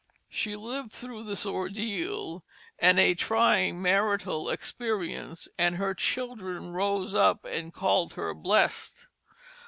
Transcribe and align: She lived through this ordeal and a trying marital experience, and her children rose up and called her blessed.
She 0.29 0.55
lived 0.55 0.91
through 0.91 1.25
this 1.25 1.45
ordeal 1.45 2.43
and 2.79 2.97
a 2.99 3.13
trying 3.13 3.79
marital 3.83 4.49
experience, 4.49 5.47
and 5.59 5.75
her 5.75 5.93
children 5.93 6.71
rose 6.71 7.13
up 7.13 7.45
and 7.45 7.71
called 7.71 8.13
her 8.13 8.33
blessed. 8.33 9.05